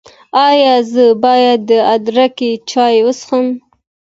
ایا 0.47 0.73
زه 0.91 1.05
باید 1.23 1.59
د 1.69 1.71
ادرک 1.95 2.35
چای 2.71 2.97
وڅښم؟ 3.05 3.45